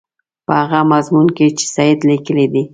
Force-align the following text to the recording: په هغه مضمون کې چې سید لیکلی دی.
په 0.45 0.53
هغه 0.61 0.79
مضمون 0.91 1.27
کې 1.37 1.47
چې 1.57 1.65
سید 1.75 1.99
لیکلی 2.09 2.45
دی. 2.53 2.63